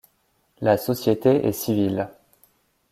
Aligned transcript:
La 0.61 0.79
Société 0.79 1.45
est 1.45 1.51
civile. 1.51 2.09